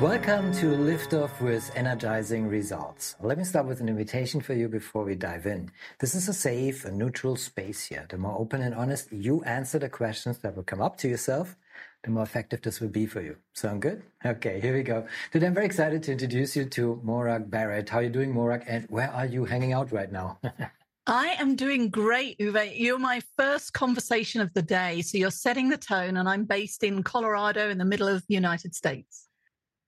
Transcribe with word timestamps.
Welcome 0.00 0.52
to 0.56 0.66
Liftoff 0.66 1.40
with 1.40 1.72
Energizing 1.74 2.48
Results. 2.48 3.16
Let 3.22 3.38
me 3.38 3.44
start 3.44 3.66
with 3.66 3.80
an 3.80 3.88
invitation 3.88 4.42
for 4.42 4.52
you 4.52 4.68
before 4.68 5.04
we 5.04 5.14
dive 5.14 5.46
in. 5.46 5.70
This 6.00 6.14
is 6.14 6.28
a 6.28 6.34
safe 6.34 6.84
and 6.84 6.98
neutral 6.98 7.34
space 7.34 7.86
here. 7.86 8.04
The 8.06 8.18
more 8.18 8.38
open 8.38 8.60
and 8.60 8.74
honest 8.74 9.10
you 9.10 9.42
answer 9.44 9.78
the 9.78 9.88
questions 9.88 10.36
that 10.40 10.54
will 10.54 10.64
come 10.64 10.82
up 10.82 10.98
to 10.98 11.08
yourself, 11.08 11.56
the 12.02 12.10
more 12.10 12.24
effective 12.24 12.60
this 12.60 12.78
will 12.78 12.90
be 12.90 13.06
for 13.06 13.22
you. 13.22 13.36
Sound 13.54 13.80
good? 13.80 14.02
Okay, 14.22 14.60
here 14.60 14.74
we 14.74 14.82
go. 14.82 15.06
Today 15.32 15.46
I'm 15.46 15.54
very 15.54 15.64
excited 15.64 16.02
to 16.02 16.12
introduce 16.12 16.54
you 16.54 16.66
to 16.66 17.00
Morag 17.02 17.50
Barrett. 17.50 17.88
How 17.88 18.00
are 18.00 18.02
you 18.02 18.10
doing, 18.10 18.32
Morag? 18.32 18.64
And 18.66 18.84
where 18.90 19.10
are 19.10 19.26
you 19.26 19.46
hanging 19.46 19.72
out 19.72 19.92
right 19.92 20.12
now? 20.12 20.38
I 21.06 21.36
am 21.38 21.56
doing 21.56 21.88
great, 21.88 22.38
Uwe. 22.38 22.78
You're 22.78 22.98
my 22.98 23.22
first 23.38 23.72
conversation 23.72 24.42
of 24.42 24.52
the 24.52 24.62
day. 24.62 25.00
So 25.00 25.16
you're 25.16 25.30
setting 25.30 25.70
the 25.70 25.78
tone, 25.78 26.18
and 26.18 26.28
I'm 26.28 26.44
based 26.44 26.84
in 26.84 27.02
Colorado 27.02 27.70
in 27.70 27.78
the 27.78 27.84
middle 27.86 28.08
of 28.08 28.26
the 28.26 28.34
United 28.34 28.74
States. 28.74 29.25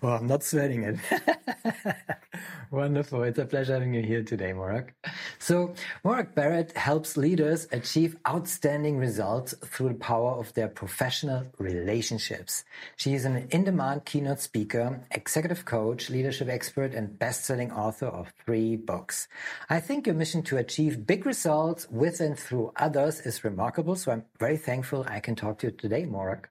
Well, 0.01 0.15
I'm 0.17 0.29
not 0.29 0.45
sweating 0.45 0.85
it. 0.85 0.97
Wonderful. 2.71 3.25
It's 3.25 3.39
a 3.41 3.45
pleasure 3.45 3.73
having 3.73 3.95
you 3.95 4.03
here 4.03 4.23
today, 4.23 4.53
Morag. 4.53 4.95
So, 5.41 5.75
Morag 6.05 6.37
Barrett 6.37 6.71
helps 6.77 7.17
leaders 7.17 7.67
achieve 7.73 8.17
outstanding 8.29 8.99
results 8.99 9.55
through 9.65 9.89
the 9.89 9.95
power 9.95 10.31
of 10.31 10.55
their 10.55 10.69
professional 10.69 11.47
relationships. 11.59 12.63
She 12.97 13.15
is 13.15 13.25
an 13.25 13.49
in 13.51 13.65
demand 13.65 14.05
keynote 14.05 14.39
speaker, 14.39 15.01
executive 15.11 15.65
coach, 15.65 16.11
leadership 16.11 16.49
expert, 16.49 16.95
and 16.95 17.19
best 17.19 17.45
selling 17.45 17.73
author 17.73 18.07
of 18.07 18.33
three 18.45 18.77
books. 18.77 19.27
I 19.69 19.81
think 19.81 20.07
your 20.07 20.15
mission 20.15 20.43
to 20.45 20.59
achieve 20.59 21.09
big 21.09 21.27
results 21.27 21.89
with 21.91 22.21
and 22.21 22.39
through 22.39 22.71
others 22.77 23.21
is 23.23 23.43
remarkable. 23.43 23.97
So, 23.97 24.13
I'm 24.13 24.27
very 24.39 24.59
thankful 24.59 25.05
I 25.09 25.19
can 25.19 25.35
talk 25.35 25.59
to 25.59 25.67
you 25.67 25.73
today, 25.73 26.05
Morag. 26.05 26.49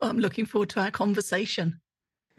I'm 0.00 0.18
looking 0.18 0.46
forward 0.46 0.70
to 0.70 0.80
our 0.80 0.90
conversation. 0.90 1.80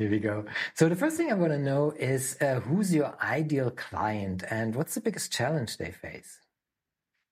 Here 0.03 0.11
we 0.11 0.19
go. 0.19 0.43
So 0.73 0.89
the 0.89 0.97
first 0.97 1.15
thing 1.15 1.31
I 1.31 1.33
want 1.33 1.53
to 1.53 1.57
know 1.57 1.93
is 1.97 2.35
uh, 2.41 2.59
who's 2.59 2.93
your 2.93 3.15
ideal 3.23 3.71
client 3.71 4.43
and 4.49 4.75
what's 4.75 4.95
the 4.95 4.99
biggest 4.99 5.31
challenge 5.31 5.77
they 5.77 5.91
face? 5.91 6.39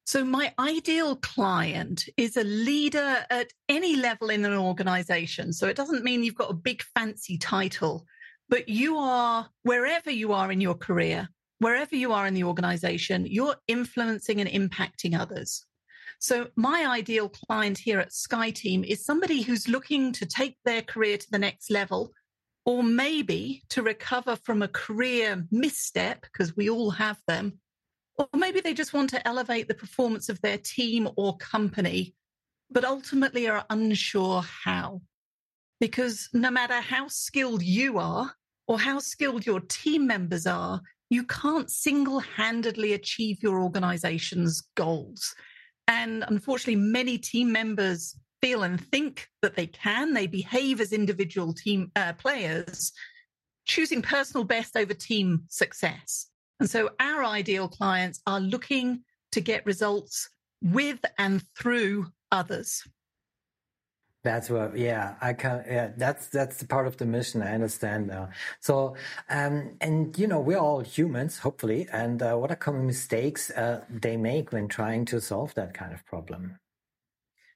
So 0.05 0.23
my 0.23 0.53
ideal 0.57 1.17
client 1.17 2.07
is 2.15 2.37
a 2.37 2.45
leader 2.45 3.25
at 3.29 3.51
any 3.67 3.97
level 3.97 4.29
in 4.29 4.45
an 4.45 4.53
organization. 4.53 5.51
So 5.51 5.67
it 5.67 5.75
doesn't 5.75 6.05
mean 6.05 6.23
you've 6.23 6.35
got 6.35 6.51
a 6.51 6.53
big 6.53 6.81
fancy 6.95 7.37
title, 7.37 8.05
but 8.47 8.69
you 8.69 8.95
are 8.95 9.49
wherever 9.63 10.09
you 10.09 10.31
are 10.31 10.49
in 10.49 10.61
your 10.61 10.75
career, 10.75 11.27
wherever 11.59 11.97
you 11.97 12.13
are 12.13 12.25
in 12.25 12.35
the 12.35 12.45
organization, 12.45 13.25
you're 13.25 13.57
influencing 13.67 14.39
and 14.39 14.49
impacting 14.49 15.19
others. 15.19 15.65
So 16.19 16.47
my 16.55 16.85
ideal 16.87 17.27
client 17.27 17.79
here 17.79 17.99
at 17.99 18.11
SkyeTeam 18.11 18.85
is 18.85 19.03
somebody 19.03 19.41
who's 19.41 19.67
looking 19.67 20.13
to 20.13 20.25
take 20.25 20.55
their 20.63 20.83
career 20.83 21.17
to 21.17 21.31
the 21.31 21.39
next 21.39 21.69
level 21.69 22.13
or 22.65 22.83
maybe 22.83 23.63
to 23.69 23.81
recover 23.81 24.35
from 24.35 24.61
a 24.61 24.67
career 24.67 25.45
misstep, 25.51 26.21
because 26.21 26.55
we 26.55 26.69
all 26.69 26.91
have 26.91 27.17
them, 27.27 27.59
or 28.17 28.27
maybe 28.35 28.59
they 28.59 28.73
just 28.73 28.93
want 28.93 29.09
to 29.09 29.27
elevate 29.27 29.67
the 29.67 29.73
performance 29.73 30.29
of 30.29 30.39
their 30.41 30.57
team 30.57 31.09
or 31.17 31.37
company, 31.37 32.13
but 32.69 32.85
ultimately 32.85 33.47
are 33.47 33.65
unsure 33.69 34.41
how. 34.41 35.01
Because 35.79 36.29
no 36.33 36.51
matter 36.51 36.79
how 36.79 37.07
skilled 37.07 37.63
you 37.63 37.97
are 37.97 38.31
or 38.67 38.79
how 38.79 38.99
skilled 38.99 39.45
your 39.45 39.61
team 39.61 40.05
members 40.05 40.45
are, 40.45 40.81
you 41.09 41.23
can't 41.23 41.71
single 41.71 42.19
handedly 42.19 42.93
achieve 42.93 43.41
your 43.41 43.59
organization's 43.61 44.61
goals. 44.75 45.33
And 45.87 46.23
unfortunately, 46.27 46.75
many 46.75 47.17
team 47.17 47.51
members 47.51 48.15
feel 48.41 48.63
and 48.63 48.79
think 48.89 49.29
that 49.41 49.55
they 49.55 49.67
can. 49.67 50.13
They 50.13 50.27
behave 50.27 50.81
as 50.81 50.93
individual 50.93 51.53
team 51.53 51.91
uh, 51.95 52.13
players, 52.13 52.91
choosing 53.65 54.01
personal 54.01 54.43
best 54.43 54.75
over 54.75 54.93
team 54.93 55.43
success. 55.47 56.27
And 56.59 56.69
so 56.69 56.89
our 56.99 57.23
ideal 57.23 57.67
clients 57.67 58.21
are 58.27 58.39
looking 58.39 59.03
to 59.31 59.41
get 59.41 59.65
results 59.65 60.29
with 60.61 60.99
and 61.17 61.43
through 61.57 62.07
others. 62.31 62.83
That's 64.23 64.51
what, 64.51 64.77
yeah, 64.77 65.15
I 65.19 65.33
can, 65.33 65.63
yeah, 65.67 65.91
that's, 65.97 66.27
that's 66.27 66.57
the 66.57 66.67
part 66.67 66.85
of 66.85 66.97
the 66.97 67.07
mission. 67.07 67.41
I 67.41 67.55
understand 67.55 68.05
now. 68.05 68.29
So, 68.59 68.95
um, 69.29 69.71
and 69.81 70.15
you 70.19 70.27
know, 70.27 70.39
we're 70.39 70.59
all 70.59 70.81
humans, 70.81 71.39
hopefully. 71.39 71.87
And 71.91 72.21
uh, 72.21 72.35
what 72.35 72.51
are 72.51 72.55
common 72.55 72.85
mistakes 72.85 73.49
uh, 73.49 73.83
they 73.89 74.17
make 74.17 74.51
when 74.51 74.67
trying 74.67 75.05
to 75.05 75.19
solve 75.19 75.55
that 75.55 75.73
kind 75.73 75.91
of 75.91 76.05
problem? 76.05 76.59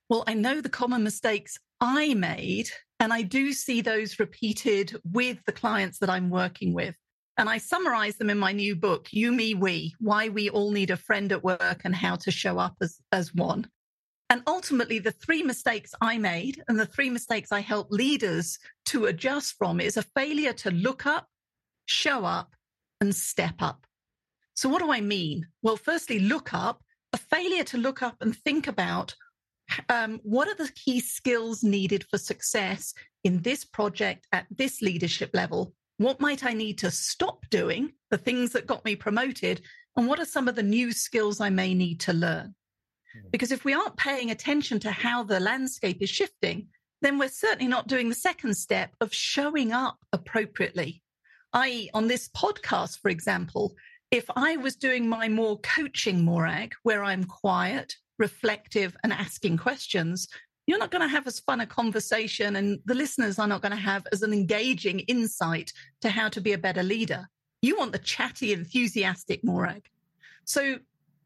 Well, 0.10 0.24
I 0.28 0.36
know 0.36 0.62
the 0.62 0.70
common 0.70 1.04
mistakes 1.04 1.58
I 1.82 2.14
made, 2.14 2.70
and 3.00 3.12
I 3.12 3.24
do 3.24 3.54
see 3.54 3.82
those 3.82 4.20
repeated 4.20 4.96
with 5.04 5.40
the 5.46 5.52
clients 5.52 5.98
that 6.00 6.12
I'm 6.12 6.30
working 6.30 6.74
with. 6.74 6.96
And 7.38 7.50
I 7.50 7.58
summarize 7.58 8.16
them 8.18 8.30
in 8.30 8.38
my 8.38 8.52
new 8.52 8.76
book, 8.76 9.08
You, 9.12 9.32
Me, 9.32 9.56
We 9.56 9.96
Why 10.00 10.30
We 10.30 10.50
All 10.50 10.72
Need 10.72 10.92
a 10.92 10.98
Friend 10.98 11.32
at 11.32 11.44
Work 11.44 11.82
and 11.84 11.96
How 11.96 12.16
to 12.18 12.32
Show 12.32 12.60
Up 12.60 12.76
as, 12.82 13.00
as 13.12 13.34
One. 13.34 13.68
And 14.30 14.44
ultimately, 14.48 15.00
the 15.00 15.12
three 15.12 15.44
mistakes 15.44 15.94
I 16.02 16.18
made 16.18 16.64
and 16.68 16.80
the 16.80 16.86
three 16.86 17.10
mistakes 17.10 17.52
I 17.52 17.60
help 17.60 17.92
leaders 17.92 18.60
to 18.86 19.06
adjust 19.06 19.56
from 19.58 19.80
is 19.80 19.98
a 19.98 20.04
failure 20.04 20.54
to 20.54 20.72
look 20.72 21.06
up, 21.06 21.28
show 21.86 22.26
up, 22.26 22.56
and 23.02 23.14
step 23.14 23.56
up. 23.60 23.86
So, 24.54 24.70
what 24.70 24.82
do 24.82 24.92
I 24.92 25.02
mean? 25.02 25.48
Well, 25.62 25.78
firstly, 25.78 26.20
look 26.20 26.54
up, 26.54 26.82
a 27.12 27.18
failure 27.18 27.64
to 27.66 27.78
look 27.78 28.02
up 28.02 28.18
and 28.22 28.36
think 28.36 28.68
about 28.68 29.16
um, 29.90 30.20
what 30.24 30.48
are 30.48 30.56
the 30.56 30.72
key 30.72 31.00
skills 31.00 31.64
needed 31.64 32.06
for 32.10 32.18
success 32.18 32.94
in 33.24 33.42
this 33.42 33.64
project 33.64 34.28
at 34.32 34.46
this 34.50 34.82
leadership 34.82 35.32
level? 35.34 35.74
What 35.98 36.20
might 36.20 36.44
I 36.44 36.54
need 36.54 36.78
to 36.80 36.92
stop 36.92 37.46
doing, 37.50 37.94
the 38.12 38.18
things 38.18 38.52
that 38.52 38.68
got 38.68 38.86
me 38.86 38.96
promoted? 38.96 39.62
And 39.96 40.08
what 40.08 40.20
are 40.20 40.26
some 40.26 40.48
of 40.48 40.56
the 40.56 40.64
new 40.64 40.92
skills 40.92 41.40
I 41.40 41.50
may 41.50 41.74
need 41.74 42.02
to 42.02 42.14
learn? 42.14 42.54
Hmm. 43.14 43.30
Because 43.32 43.52
if 43.52 43.64
we 43.64 43.74
aren't 43.74 43.98
paying 43.98 44.30
attention 44.30 44.80
to 44.82 44.92
how 44.92 45.24
the 45.24 45.40
landscape 45.40 46.02
is 46.02 46.10
shifting, 46.10 46.68
then 47.02 47.18
we're 47.18 47.30
certainly 47.30 47.68
not 47.68 47.88
doing 47.88 48.10
the 48.10 48.16
second 48.16 48.56
step 48.56 48.92
of 49.00 49.14
showing 49.14 49.72
up 49.72 49.98
appropriately. 50.12 51.02
I, 51.54 51.90
on 51.94 52.08
this 52.08 52.28
podcast, 52.30 53.00
for 53.00 53.10
example, 53.10 53.76
if 54.12 54.26
I 54.36 54.58
was 54.58 54.76
doing 54.76 55.08
my 55.08 55.30
more 55.30 55.60
coaching 55.60 56.24
morag, 56.24 56.74
where 56.84 57.04
I'm 57.04 57.24
quiet, 57.24 57.96
reflective 58.18 58.96
and 59.04 59.14
asking 59.14 59.58
questions, 59.58 60.28
you're 60.68 60.80
not 60.80 60.92
going 60.92 61.02
to 61.02 61.08
have 61.08 61.28
as 61.28 61.40
fun 61.40 61.62
a 61.62 61.68
conversation 61.68 62.56
and 62.56 62.80
the 62.86 62.96
listeners 62.96 63.38
are 63.38 63.48
not 63.48 63.62
going 63.62 63.72
to 63.72 63.78
have 63.78 64.06
as 64.12 64.24
an 64.24 64.34
engaging 64.34 65.00
insight 65.02 65.72
to 66.02 66.10
how 66.10 66.30
to 66.30 66.42
be 66.42 66.54
a 66.54 66.58
better 66.58 66.84
leader. 66.84 67.28
You 67.62 67.78
want 67.78 67.92
the 67.92 68.00
chatty, 68.00 68.54
enthusiastic 68.54 69.44
Morag. 69.44 69.86
So 70.46 70.78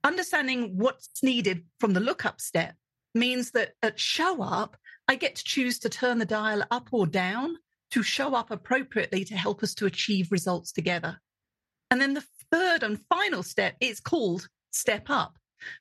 understanding 0.04 0.78
what's 0.78 1.24
needed 1.24 1.64
from 1.80 1.94
the 1.94 2.00
lookup 2.00 2.42
step 2.42 2.76
means 3.16 3.52
that 3.52 3.74
at 3.82 4.00
show 4.00 4.42
up, 4.42 4.78
I 5.08 5.16
get 5.16 5.36
to 5.36 5.44
choose 5.44 5.80
to 5.80 5.90
turn 5.90 6.20
the 6.20 6.26
dial 6.26 6.64
up 6.70 6.90
or 6.92 7.08
down 7.08 7.58
to 7.92 8.04
show 8.04 8.36
up 8.36 8.52
appropriately 8.52 9.26
to 9.26 9.36
help 9.36 9.64
us 9.64 9.74
to 9.76 9.86
achieve 9.86 10.32
results 10.32 10.72
together. 10.72 11.20
And 11.92 12.00
then 12.00 12.14
the 12.14 12.24
third 12.52 12.84
and 12.84 13.00
final 13.10 13.44
step 13.44 13.76
is 13.80 14.00
called 14.00 14.48
step 14.72 15.10
up. 15.10 15.38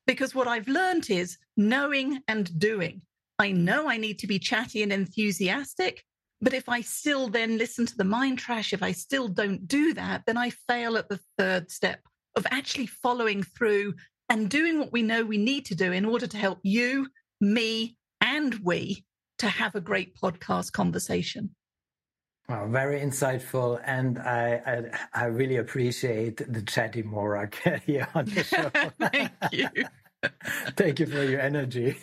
Because 0.07 0.35
what 0.35 0.49
I've 0.49 0.69
learned 0.69 1.11
is 1.11 1.39
knowing 1.57 2.21
and 2.29 2.59
doing. 2.59 3.03
I 3.39 3.53
know 3.53 3.89
I 3.89 3.97
need 3.97 4.19
to 4.21 4.27
be 4.27 4.39
chatty 4.39 4.83
and 4.83 4.93
enthusiastic, 4.93 6.05
but 6.41 6.55
if 6.55 6.69
I 6.69 6.81
still 6.81 7.29
then 7.29 7.59
listen 7.59 7.87
to 7.87 7.97
the 7.97 8.05
mind 8.05 8.39
trash, 8.39 8.73
if 8.73 8.83
I 8.83 8.93
still 8.93 9.29
don't 9.29 9.67
do 9.67 9.95
that, 9.95 10.23
then 10.27 10.37
I 10.37 10.51
fail 10.51 10.97
at 10.97 11.09
the 11.09 11.21
third 11.37 11.71
step 11.71 12.01
of 12.37 12.47
actually 12.51 12.87
following 12.87 13.43
through 13.43 13.95
and 14.29 14.49
doing 14.49 14.79
what 14.79 14.93
we 14.93 15.03
know 15.03 15.25
we 15.25 15.39
need 15.39 15.65
to 15.67 15.75
do 15.75 15.93
in 15.93 16.05
order 16.05 16.27
to 16.27 16.37
help 16.37 16.61
you, 16.63 17.09
me, 17.41 17.97
and 18.21 18.55
we 18.63 19.05
to 19.39 19.49
have 19.49 19.75
a 19.75 19.81
great 19.81 20.17
podcast 20.17 20.73
conversation. 20.73 21.55
Wow, 22.49 22.67
very 22.69 23.01
insightful, 23.01 23.79
and 23.85 24.19
I, 24.21 24.91
I, 25.15 25.23
I 25.25 25.25
really 25.27 25.57
appreciate 25.57 26.39
the 26.51 26.63
chatty 26.63 27.03
Morag 27.03 27.55
here 27.87 28.09
on 28.15 28.25
the 28.25 28.43
show. 28.43 28.71
Thank 29.11 29.33
you. 29.53 29.69
Thank 30.77 30.99
you 31.01 31.07
for 31.07 31.25
your 31.25 31.41
energy. 31.41 31.99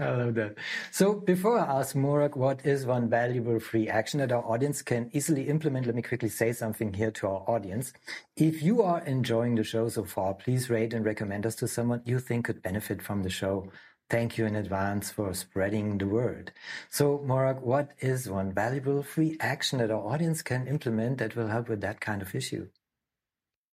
I 0.00 0.10
love 0.10 0.34
that. 0.34 0.56
So 0.90 1.14
before 1.14 1.58
I 1.58 1.78
ask 1.78 1.94
Morag 1.94 2.34
what 2.34 2.66
is 2.66 2.84
one 2.84 3.08
valuable 3.08 3.60
free 3.60 3.88
action 3.88 4.18
that 4.18 4.32
our 4.32 4.44
audience 4.44 4.82
can 4.82 5.08
easily 5.12 5.48
implement, 5.48 5.86
let 5.86 5.94
me 5.94 6.02
quickly 6.02 6.28
say 6.28 6.52
something 6.52 6.92
here 6.92 7.12
to 7.12 7.28
our 7.28 7.44
audience. 7.48 7.92
If 8.36 8.60
you 8.60 8.82
are 8.82 9.00
enjoying 9.04 9.54
the 9.54 9.64
show 9.64 9.88
so 9.88 10.04
far, 10.04 10.34
please 10.34 10.68
rate 10.68 10.92
and 10.92 11.04
recommend 11.04 11.46
us 11.46 11.54
to 11.56 11.68
someone 11.68 12.02
you 12.04 12.18
think 12.18 12.46
could 12.46 12.60
benefit 12.60 13.00
from 13.02 13.22
the 13.22 13.30
show. 13.30 13.70
Thank 14.08 14.38
you 14.38 14.46
in 14.46 14.54
advance 14.54 15.10
for 15.10 15.34
spreading 15.34 15.98
the 15.98 16.06
word. 16.06 16.52
So 16.90 17.22
Morag, 17.26 17.60
what 17.60 17.90
is 17.98 18.30
one 18.30 18.52
valuable 18.52 19.02
free 19.02 19.36
action 19.40 19.80
that 19.80 19.90
our 19.90 20.00
audience 20.00 20.42
can 20.42 20.68
implement 20.68 21.18
that 21.18 21.34
will 21.34 21.48
help 21.48 21.68
with 21.68 21.80
that 21.80 22.00
kind 22.00 22.22
of 22.22 22.32
issue? 22.32 22.68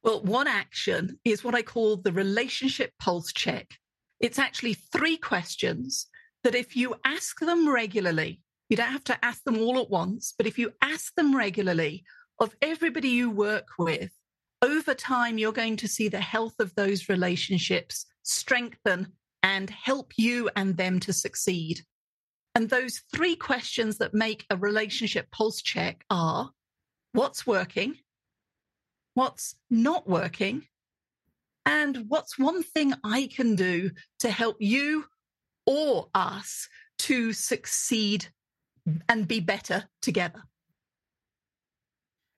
Well, 0.02 0.24
one 0.24 0.48
action 0.48 1.20
is 1.24 1.44
what 1.44 1.54
I 1.54 1.62
call 1.62 1.98
the 1.98 2.12
relationship 2.12 2.94
pulse 3.00 3.32
check. 3.32 3.76
It's 4.20 4.40
actually 4.40 4.74
three 4.74 5.18
questions 5.18 6.08
that 6.44 6.56
if 6.56 6.76
you 6.76 6.96
ask 7.06 7.40
them 7.40 7.70
regularly, 7.70 8.42
you 8.70 8.78
don't 8.78 8.92
have 8.92 9.04
to 9.06 9.24
ask 9.26 9.44
them 9.44 9.60
all 9.60 9.78
at 9.78 9.92
once, 9.92 10.34
but 10.36 10.48
if 10.48 10.58
you 10.58 10.74
ask 10.82 11.14
them 11.16 11.36
regularly 11.36 12.04
of 12.40 12.56
everybody 12.62 13.10
you 13.10 13.30
work 13.30 13.68
with, 13.78 14.12
over 14.64 14.94
time, 14.94 15.38
you're 15.38 15.52
going 15.52 15.78
to 15.78 15.88
see 15.88 16.08
the 16.08 16.22
health 16.22 16.56
of 16.60 16.74
those 16.74 17.08
relationships 17.08 18.06
strengthen 18.24 19.12
and 19.44 19.70
help 19.70 20.14
you 20.18 20.50
and 20.56 20.76
them 20.78 21.00
to 21.02 21.14
succeed. 21.14 21.82
And 22.56 22.70
those 22.70 23.02
three 23.14 23.36
questions 23.36 23.98
that 23.98 24.14
make 24.14 24.46
a 24.50 24.58
relationship 24.58 25.30
pulse 25.32 25.62
check 25.62 26.06
are 26.10 26.52
what's 27.12 27.46
working? 27.46 27.98
What's 29.14 29.56
not 29.70 30.08
working? 30.08 30.64
And 31.66 32.06
what's 32.08 32.40
one 32.40 32.64
thing 32.64 32.94
I 33.04 33.30
can 33.34 33.56
do 33.56 33.92
to 34.20 34.30
help 34.30 34.58
you 34.60 35.06
or 35.66 36.10
us 36.14 36.68
to 37.00 37.34
succeed 37.34 38.28
and 39.08 39.28
be 39.28 39.40
better 39.40 39.86
together? 40.02 40.44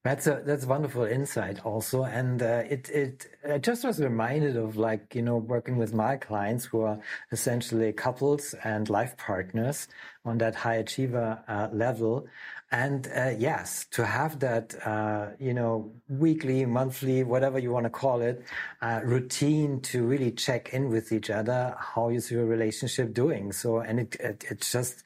That's 0.06 0.28
a 0.28 0.44
that's 0.46 0.68
wonderful 0.68 1.04
insight 1.06 1.66
also, 1.66 2.04
and 2.04 2.40
uh, 2.40 2.62
it 2.70 2.90
it 2.90 3.28
I 3.50 3.58
just 3.58 3.84
was 3.84 4.00
reminded 4.00 4.56
of 4.56 4.78
like 4.78 5.16
you 5.16 5.24
know 5.24 5.38
working 5.38 5.78
with 5.78 5.96
my 5.96 6.16
clients 6.16 6.64
who 6.66 6.82
are 6.82 7.00
essentially 7.32 7.92
couples 7.92 8.54
and 8.64 8.88
life 8.88 9.18
partners 9.18 9.88
on 10.24 10.38
that 10.38 10.54
high 10.54 10.76
achiever 10.76 11.44
uh, 11.48 11.70
level, 11.74 12.28
and 12.70 13.08
uh, 13.18 13.32
yes, 13.36 13.88
to 13.94 14.06
have 14.06 14.38
that 14.42 14.76
uh, 14.86 15.30
you 15.40 15.56
know 15.56 15.92
weekly, 16.08 16.68
monthly, 16.68 17.24
whatever 17.24 17.58
you 17.58 17.72
want 17.72 17.86
to 17.86 17.90
call 17.90 18.22
it, 18.22 18.44
uh, 18.84 19.02
routine 19.04 19.82
to 19.82 20.06
really 20.06 20.32
check 20.32 20.72
in 20.72 20.90
with 20.90 21.12
each 21.12 21.32
other, 21.32 21.76
how 21.80 22.10
is 22.10 22.30
your 22.30 22.46
relationship 22.46 23.12
doing? 23.12 23.52
So, 23.52 23.80
and 23.80 24.00
it, 24.02 24.16
it 24.20 24.62
just 24.62 25.04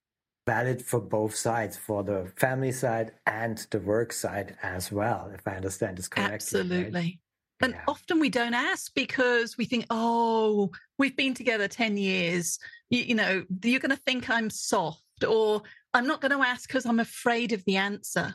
valid 0.50 0.82
for 0.82 1.00
both 1.00 1.36
sides, 1.36 1.78
for 1.78 2.04
the 2.04 2.32
family 2.36 2.72
side 2.72 3.12
and 3.28 3.68
the 3.70 3.80
work 3.80 4.12
side 4.12 4.58
as 4.64 4.92
well, 4.92 5.30
if 5.32 5.48
I 5.48 5.52
understand 5.52 5.98
this 5.98 6.08
correctly. 6.08 6.34
Absolutely. 6.34 6.92
Right? 6.92 7.20
And 7.62 7.74
yeah. 7.74 7.84
often 7.88 8.20
we 8.20 8.30
don't 8.30 8.56
ask 8.56 8.92
because 8.96 9.60
we 9.60 9.66
think, 9.66 9.86
oh, 9.92 10.72
we've 10.98 11.16
been 11.16 11.36
together 11.36 11.68
10 11.68 11.98
years. 11.98 12.58
You, 12.90 13.02
you 13.10 13.16
know, 13.16 13.44
you're 13.64 13.80
going 13.80 13.96
to 13.96 14.04
think 14.08 14.28
I'm 14.28 14.50
soft, 14.50 15.24
or 15.28 15.62
I'm 15.94 16.08
not 16.08 16.20
going 16.20 16.36
to 16.36 16.44
ask 16.44 16.68
because 16.68 16.88
I'm 16.88 17.00
afraid 17.00 17.54
of 17.54 17.64
the 17.66 17.76
answer. 17.76 18.34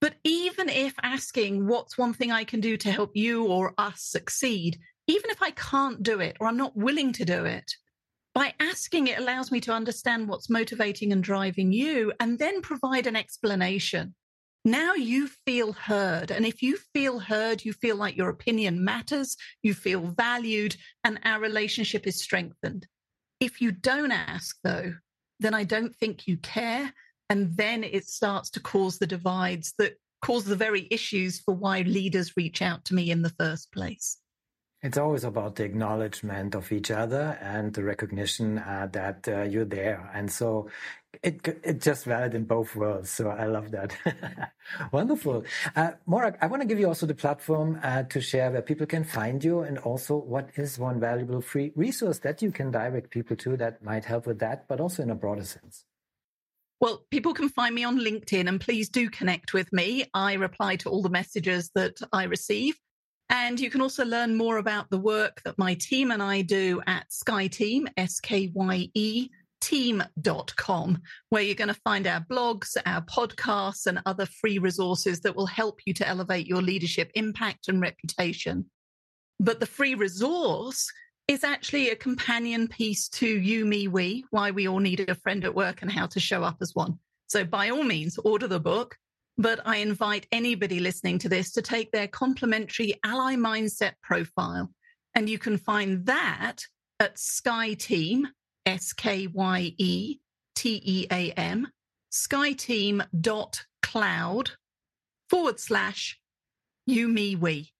But 0.00 0.14
even 0.24 0.68
if 0.68 0.94
asking 1.04 1.68
what's 1.68 1.96
one 1.96 2.12
thing 2.12 2.32
I 2.32 2.42
can 2.42 2.58
do 2.58 2.76
to 2.76 2.90
help 2.90 3.12
you 3.14 3.44
or 3.44 3.72
us 3.78 4.02
succeed, 4.02 4.80
even 5.06 5.30
if 5.30 5.40
I 5.40 5.50
can't 5.52 6.02
do 6.02 6.18
it 6.18 6.38
or 6.40 6.48
I'm 6.48 6.56
not 6.56 6.76
willing 6.76 7.12
to 7.12 7.24
do 7.24 7.44
it, 7.44 7.70
by 8.34 8.54
asking, 8.60 9.06
it 9.06 9.18
allows 9.18 9.50
me 9.50 9.60
to 9.60 9.72
understand 9.72 10.28
what's 10.28 10.48
motivating 10.48 11.12
and 11.12 11.22
driving 11.22 11.72
you 11.72 12.12
and 12.18 12.38
then 12.38 12.62
provide 12.62 13.06
an 13.06 13.16
explanation. 13.16 14.14
Now 14.64 14.94
you 14.94 15.28
feel 15.44 15.72
heard. 15.72 16.30
And 16.30 16.46
if 16.46 16.62
you 16.62 16.78
feel 16.94 17.18
heard, 17.18 17.64
you 17.64 17.72
feel 17.72 17.96
like 17.96 18.16
your 18.16 18.28
opinion 18.28 18.84
matters, 18.84 19.36
you 19.62 19.74
feel 19.74 20.14
valued, 20.16 20.76
and 21.02 21.18
our 21.24 21.40
relationship 21.40 22.06
is 22.06 22.22
strengthened. 22.22 22.86
If 23.40 23.60
you 23.60 23.72
don't 23.72 24.12
ask, 24.12 24.56
though, 24.62 24.94
then 25.40 25.52
I 25.52 25.64
don't 25.64 25.94
think 25.96 26.28
you 26.28 26.36
care. 26.36 26.92
And 27.28 27.56
then 27.56 27.82
it 27.82 28.06
starts 28.06 28.50
to 28.50 28.60
cause 28.60 28.98
the 28.98 29.06
divides 29.06 29.74
that 29.78 29.94
cause 30.22 30.44
the 30.44 30.54
very 30.54 30.86
issues 30.90 31.40
for 31.40 31.54
why 31.54 31.80
leaders 31.80 32.36
reach 32.36 32.62
out 32.62 32.84
to 32.84 32.94
me 32.94 33.10
in 33.10 33.22
the 33.22 33.34
first 33.38 33.72
place. 33.72 34.18
It's 34.82 34.98
always 34.98 35.22
about 35.22 35.54
the 35.54 35.64
acknowledgement 35.64 36.56
of 36.56 36.72
each 36.72 36.90
other 36.90 37.38
and 37.40 37.72
the 37.72 37.84
recognition 37.84 38.58
uh, 38.58 38.88
that 38.90 39.28
uh, 39.28 39.42
you're 39.42 39.64
there. 39.64 40.10
And 40.12 40.30
so 40.30 40.70
it 41.22 41.46
it's 41.62 41.84
just 41.84 42.04
valid 42.04 42.34
in 42.34 42.44
both 42.44 42.74
worlds. 42.74 43.10
So 43.10 43.30
I 43.30 43.46
love 43.46 43.70
that. 43.70 43.94
Wonderful. 44.92 45.44
Uh, 45.76 45.92
Morag, 46.06 46.36
I 46.40 46.48
want 46.48 46.62
to 46.62 46.68
give 46.68 46.80
you 46.80 46.88
also 46.88 47.06
the 47.06 47.14
platform 47.14 47.78
uh, 47.80 48.02
to 48.04 48.20
share 48.20 48.50
where 48.50 48.62
people 48.62 48.86
can 48.86 49.04
find 49.04 49.44
you 49.44 49.60
and 49.60 49.78
also 49.78 50.16
what 50.16 50.50
is 50.56 50.80
one 50.80 50.98
valuable 50.98 51.42
free 51.42 51.70
resource 51.76 52.18
that 52.20 52.42
you 52.42 52.50
can 52.50 52.72
direct 52.72 53.10
people 53.10 53.36
to 53.36 53.56
that 53.58 53.84
might 53.84 54.04
help 54.04 54.26
with 54.26 54.40
that, 54.40 54.66
but 54.66 54.80
also 54.80 55.04
in 55.04 55.10
a 55.10 55.14
broader 55.14 55.44
sense. 55.44 55.84
Well, 56.80 57.04
people 57.12 57.34
can 57.34 57.48
find 57.48 57.72
me 57.72 57.84
on 57.84 58.00
LinkedIn 58.00 58.48
and 58.48 58.60
please 58.60 58.88
do 58.88 59.08
connect 59.08 59.52
with 59.52 59.72
me. 59.72 60.06
I 60.12 60.32
reply 60.32 60.74
to 60.76 60.90
all 60.90 61.02
the 61.02 61.08
messages 61.08 61.70
that 61.76 61.98
I 62.12 62.24
receive. 62.24 62.74
And 63.32 63.58
you 63.58 63.70
can 63.70 63.80
also 63.80 64.04
learn 64.04 64.36
more 64.36 64.58
about 64.58 64.90
the 64.90 64.98
work 64.98 65.40
that 65.46 65.56
my 65.58 65.72
team 65.74 66.10
and 66.10 66.22
I 66.22 66.42
do 66.42 66.82
at 66.86 67.08
SkyeTeam, 67.08 67.88
S 67.96 68.20
K 68.20 68.52
Y 68.54 68.90
E 68.92 69.30
team.com, 69.62 71.00
where 71.30 71.42
you're 71.42 71.54
going 71.54 71.68
to 71.68 71.80
find 71.82 72.06
our 72.06 72.20
blogs, 72.20 72.76
our 72.84 73.00
podcasts, 73.02 73.86
and 73.86 74.02
other 74.04 74.26
free 74.26 74.58
resources 74.58 75.20
that 75.20 75.34
will 75.34 75.46
help 75.46 75.80
you 75.86 75.94
to 75.94 76.06
elevate 76.06 76.46
your 76.46 76.60
leadership 76.60 77.10
impact 77.14 77.68
and 77.68 77.80
reputation. 77.80 78.66
But 79.40 79.60
the 79.60 79.66
free 79.66 79.94
resource 79.94 80.92
is 81.26 81.42
actually 81.42 81.88
a 81.88 81.96
companion 81.96 82.68
piece 82.68 83.08
to 83.10 83.26
You, 83.26 83.64
Me, 83.64 83.88
We, 83.88 84.26
why 84.30 84.50
we 84.50 84.68
all 84.68 84.80
need 84.80 85.08
a 85.08 85.14
friend 85.14 85.42
at 85.44 85.54
work 85.54 85.80
and 85.80 85.90
how 85.90 86.06
to 86.08 86.20
show 86.20 86.42
up 86.42 86.58
as 86.60 86.74
one. 86.74 86.98
So 87.28 87.44
by 87.44 87.70
all 87.70 87.84
means, 87.84 88.18
order 88.18 88.46
the 88.46 88.60
book. 88.60 88.96
But 89.42 89.60
I 89.66 89.76
invite 89.78 90.28
anybody 90.30 90.78
listening 90.78 91.18
to 91.18 91.28
this 91.28 91.50
to 91.54 91.62
take 91.62 91.90
their 91.90 92.06
complimentary 92.06 92.94
ally 93.04 93.34
mindset 93.34 93.94
profile. 94.00 94.70
And 95.16 95.28
you 95.28 95.36
can 95.36 95.58
find 95.58 96.06
that 96.06 96.58
at 97.00 97.16
SkyeTeam, 97.16 98.26
S 98.66 98.92
K 98.92 99.26
Y 99.26 99.74
E 99.78 100.18
T 100.54 100.80
E 100.84 101.08
A 101.10 101.32
M, 101.32 101.66
skyeteam.cloud 102.12 104.50
forward 105.28 105.58
slash 105.58 106.20
you, 106.86 107.08
me, 107.08 107.34
we. 107.34 107.72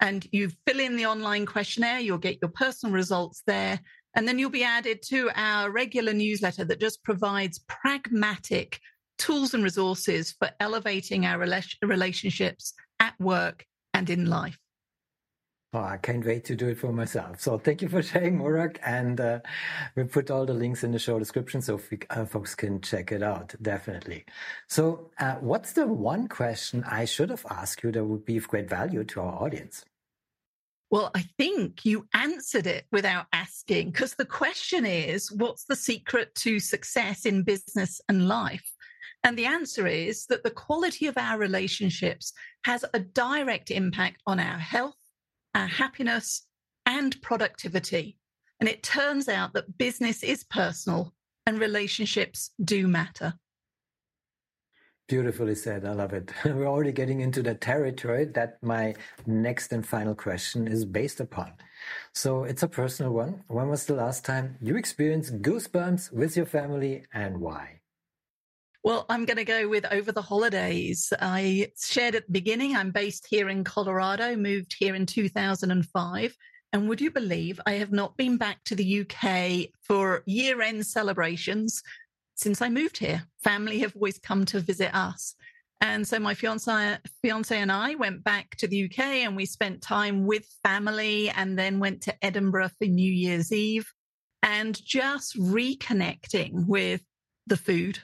And 0.00 0.26
you 0.32 0.50
fill 0.66 0.80
in 0.80 0.96
the 0.96 1.04
online 1.04 1.44
questionnaire, 1.44 2.00
you'll 2.00 2.16
get 2.16 2.38
your 2.40 2.50
personal 2.50 2.94
results 2.94 3.42
there. 3.46 3.78
And 4.16 4.26
then 4.26 4.38
you'll 4.38 4.48
be 4.48 4.64
added 4.64 5.02
to 5.08 5.30
our 5.34 5.70
regular 5.70 6.14
newsletter 6.14 6.64
that 6.64 6.80
just 6.80 7.04
provides 7.04 7.58
pragmatic 7.68 8.80
tools 9.20 9.54
and 9.54 9.62
resources 9.62 10.32
for 10.32 10.50
elevating 10.58 11.26
our 11.26 11.38
relationships 11.38 12.72
at 12.98 13.14
work 13.20 13.66
and 13.92 14.08
in 14.08 14.26
life. 14.26 14.58
Oh, 15.72 15.78
I 15.78 15.98
can't 15.98 16.26
wait 16.26 16.44
to 16.46 16.56
do 16.56 16.68
it 16.68 16.78
for 16.78 16.92
myself. 16.92 17.40
So 17.40 17.56
thank 17.56 17.80
you 17.80 17.88
for 17.88 18.02
sharing, 18.10 18.38
Morag. 18.38 18.80
And 18.84 19.20
uh, 19.20 19.38
we 19.94 20.02
put 20.02 20.30
all 20.30 20.44
the 20.44 20.54
links 20.54 20.82
in 20.82 20.90
the 20.90 20.98
show 20.98 21.18
description 21.18 21.62
so 21.62 21.80
we, 21.90 21.98
uh, 22.10 22.24
folks 22.24 22.56
can 22.56 22.80
check 22.80 23.12
it 23.12 23.22
out. 23.22 23.54
Definitely. 23.62 24.24
So 24.68 25.10
uh, 25.20 25.34
what's 25.34 25.72
the 25.72 25.86
one 25.86 26.26
question 26.26 26.82
I 26.84 27.04
should 27.04 27.30
have 27.30 27.46
asked 27.48 27.84
you 27.84 27.92
that 27.92 28.04
would 28.04 28.24
be 28.24 28.36
of 28.38 28.48
great 28.48 28.68
value 28.68 29.04
to 29.04 29.20
our 29.20 29.44
audience? 29.44 29.84
Well, 30.90 31.12
I 31.14 31.24
think 31.38 31.84
you 31.84 32.08
answered 32.14 32.66
it 32.66 32.86
without 32.90 33.26
asking 33.32 33.92
because 33.92 34.14
the 34.14 34.24
question 34.24 34.84
is 34.84 35.30
what's 35.30 35.64
the 35.66 35.76
secret 35.76 36.34
to 36.36 36.58
success 36.58 37.26
in 37.26 37.44
business 37.44 38.00
and 38.08 38.26
life? 38.26 38.68
And 39.22 39.38
the 39.38 39.46
answer 39.46 39.86
is 39.86 40.26
that 40.26 40.42
the 40.42 40.50
quality 40.50 41.06
of 41.06 41.18
our 41.18 41.38
relationships 41.38 42.32
has 42.64 42.84
a 42.94 43.00
direct 43.00 43.70
impact 43.70 44.22
on 44.26 44.40
our 44.40 44.58
health, 44.58 44.96
our 45.54 45.66
happiness, 45.66 46.46
and 46.86 47.20
productivity. 47.20 48.16
And 48.60 48.68
it 48.68 48.82
turns 48.82 49.28
out 49.28 49.52
that 49.54 49.78
business 49.78 50.22
is 50.22 50.44
personal 50.44 51.12
and 51.46 51.58
relationships 51.58 52.50
do 52.62 52.86
matter. 52.86 53.34
Beautifully 55.08 55.56
said. 55.56 55.84
I 55.84 55.92
love 55.92 56.12
it. 56.12 56.32
We're 56.44 56.68
already 56.68 56.92
getting 56.92 57.20
into 57.20 57.42
the 57.42 57.54
territory 57.54 58.26
that 58.26 58.62
my 58.62 58.94
next 59.26 59.72
and 59.72 59.84
final 59.84 60.14
question 60.14 60.68
is 60.68 60.84
based 60.84 61.18
upon. 61.18 61.52
So 62.14 62.44
it's 62.44 62.62
a 62.62 62.68
personal 62.68 63.12
one. 63.12 63.42
When 63.48 63.68
was 63.68 63.86
the 63.86 63.94
last 63.94 64.24
time 64.24 64.56
you 64.60 64.76
experienced 64.76 65.42
goosebumps 65.42 66.12
with 66.12 66.36
your 66.36 66.46
family 66.46 67.06
and 67.12 67.40
why? 67.40 67.79
Well, 68.82 69.04
I'm 69.10 69.26
going 69.26 69.36
to 69.36 69.44
go 69.44 69.68
with 69.68 69.84
over 69.92 70.10
the 70.10 70.22
holidays. 70.22 71.12
I 71.20 71.70
shared 71.78 72.14
at 72.14 72.26
the 72.26 72.32
beginning, 72.32 72.74
I'm 72.74 72.92
based 72.92 73.26
here 73.28 73.50
in 73.50 73.62
Colorado, 73.62 74.36
moved 74.36 74.74
here 74.78 74.94
in 74.94 75.04
2005. 75.04 76.36
And 76.72 76.88
would 76.88 77.00
you 77.00 77.10
believe 77.10 77.60
I 77.66 77.72
have 77.72 77.92
not 77.92 78.16
been 78.16 78.38
back 78.38 78.64
to 78.64 78.74
the 78.74 79.00
UK 79.00 79.70
for 79.82 80.22
year 80.24 80.62
end 80.62 80.86
celebrations 80.86 81.82
since 82.36 82.62
I 82.62 82.70
moved 82.70 82.96
here? 82.96 83.24
Family 83.44 83.80
have 83.80 83.94
always 83.94 84.18
come 84.18 84.46
to 84.46 84.60
visit 84.60 84.94
us. 84.94 85.34
And 85.82 86.06
so 86.06 86.18
my 86.18 86.34
fiance, 86.34 86.98
fiance 87.22 87.56
and 87.56 87.72
I 87.72 87.96
went 87.96 88.24
back 88.24 88.56
to 88.56 88.66
the 88.66 88.84
UK 88.84 88.98
and 88.98 89.36
we 89.36 89.46
spent 89.46 89.82
time 89.82 90.26
with 90.26 90.46
family 90.62 91.28
and 91.30 91.58
then 91.58 91.80
went 91.80 92.02
to 92.02 92.24
Edinburgh 92.24 92.70
for 92.78 92.86
New 92.86 93.12
Year's 93.12 93.52
Eve 93.52 93.90
and 94.42 94.78
just 94.82 95.38
reconnecting 95.38 96.66
with 96.66 97.02
the 97.46 97.56
food, 97.56 97.98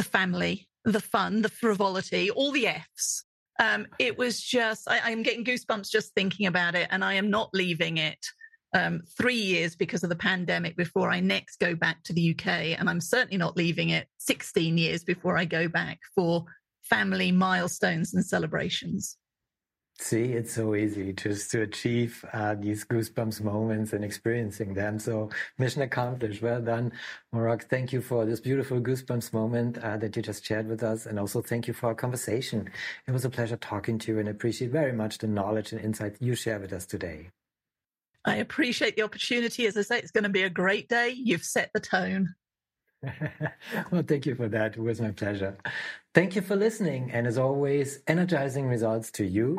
the 0.00 0.08
family, 0.08 0.66
the 0.86 0.98
fun, 0.98 1.42
the 1.42 1.50
frivolity, 1.50 2.30
all 2.30 2.52
the 2.52 2.66
F's. 2.68 3.24
Um, 3.58 3.86
it 3.98 4.16
was 4.16 4.40
just, 4.40 4.88
I, 4.88 5.10
am 5.10 5.22
getting 5.22 5.44
goosebumps 5.44 5.90
just 5.90 6.14
thinking 6.14 6.46
about 6.46 6.74
it, 6.74 6.88
and 6.90 7.04
I 7.04 7.14
am 7.14 7.28
not 7.28 7.50
leaving 7.52 7.98
it 7.98 8.16
um, 8.74 9.02
three 9.18 9.34
years 9.34 9.76
because 9.76 10.02
of 10.02 10.08
the 10.08 10.16
pandemic 10.16 10.74
before 10.74 11.10
I 11.10 11.20
next 11.20 11.60
go 11.60 11.74
back 11.74 12.02
to 12.04 12.14
the 12.14 12.30
UK. 12.30 12.78
And 12.78 12.88
I'm 12.88 13.02
certainly 13.02 13.36
not 13.36 13.58
leaving 13.58 13.90
it 13.90 14.08
16 14.16 14.78
years 14.78 15.04
before 15.04 15.36
I 15.36 15.44
go 15.44 15.68
back 15.68 15.98
for 16.14 16.46
family 16.82 17.30
milestones 17.30 18.14
and 18.14 18.24
celebrations. 18.24 19.18
See, 20.02 20.32
it's 20.32 20.54
so 20.54 20.74
easy 20.74 21.12
just 21.12 21.50
to 21.50 21.60
achieve 21.60 22.24
uh, 22.32 22.54
these 22.54 22.86
goosebumps 22.86 23.42
moments 23.42 23.92
and 23.92 24.02
experiencing 24.02 24.72
them. 24.72 24.98
So, 24.98 25.28
mission 25.58 25.82
accomplished. 25.82 26.40
Well 26.40 26.62
done, 26.62 26.92
Morag. 27.32 27.64
Thank 27.68 27.92
you 27.92 28.00
for 28.00 28.24
this 28.24 28.40
beautiful 28.40 28.80
goosebumps 28.80 29.34
moment 29.34 29.76
uh, 29.76 29.98
that 29.98 30.16
you 30.16 30.22
just 30.22 30.42
shared 30.42 30.68
with 30.68 30.82
us. 30.82 31.04
And 31.04 31.20
also, 31.20 31.42
thank 31.42 31.68
you 31.68 31.74
for 31.74 31.88
our 31.88 31.94
conversation. 31.94 32.70
It 33.06 33.10
was 33.10 33.26
a 33.26 33.30
pleasure 33.30 33.58
talking 33.58 33.98
to 33.98 34.12
you 34.12 34.18
and 34.18 34.26
I 34.26 34.32
appreciate 34.32 34.70
very 34.70 34.94
much 34.94 35.18
the 35.18 35.26
knowledge 35.26 35.72
and 35.72 35.80
insight 35.82 36.16
you 36.18 36.34
share 36.34 36.58
with 36.58 36.72
us 36.72 36.86
today. 36.86 37.28
I 38.24 38.36
appreciate 38.36 38.96
the 38.96 39.02
opportunity. 39.02 39.66
As 39.66 39.76
I 39.76 39.82
say, 39.82 39.98
it's 39.98 40.12
going 40.12 40.24
to 40.24 40.30
be 40.30 40.44
a 40.44 40.50
great 40.50 40.88
day. 40.88 41.10
You've 41.10 41.44
set 41.44 41.72
the 41.74 41.80
tone. 41.80 42.34
well, 43.90 44.02
thank 44.02 44.24
you 44.24 44.34
for 44.34 44.48
that. 44.48 44.76
It 44.76 44.80
was 44.80 45.00
my 45.00 45.10
pleasure. 45.10 45.58
Thank 46.14 46.36
you 46.36 46.42
for 46.42 46.56
listening. 46.56 47.10
And 47.12 47.26
as 47.26 47.36
always, 47.36 48.00
energizing 48.06 48.66
results 48.66 49.10
to 49.12 49.26
you 49.26 49.58